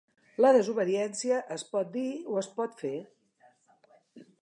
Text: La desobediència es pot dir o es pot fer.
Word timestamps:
La 0.45 0.51
desobediència 0.55 1.37
es 1.57 1.67
pot 1.75 1.93
dir 1.99 2.07
o 2.37 2.43
es 2.43 2.51
pot 2.59 2.83
fer. 2.85 2.95